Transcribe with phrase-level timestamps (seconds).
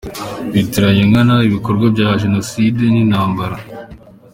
[0.53, 3.57] Bitiranya nkana ibikorwa bya Jenoside n’intambara.